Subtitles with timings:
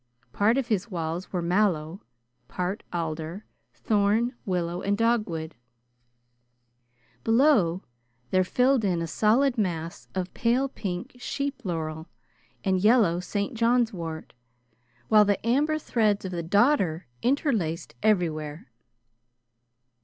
[0.33, 2.01] Part of his walls were mallow,
[2.47, 5.53] part alder, thorn, willow, and dogwood.
[7.23, 7.83] Below
[8.31, 12.07] there filled in a solid mass of pale pink sheep laurel,
[12.63, 13.53] and yellow St.
[13.53, 14.33] John's wort,
[15.07, 18.71] while the amber threads of the dodder interlaced everywhere.